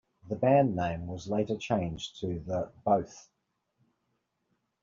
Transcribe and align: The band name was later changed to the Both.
The 0.29 0.35
band 0.35 0.75
name 0.75 1.05
was 1.05 1.27
later 1.29 1.55
changed 1.55 2.19
to 2.21 2.39
the 2.39 2.71
Both. 2.83 3.29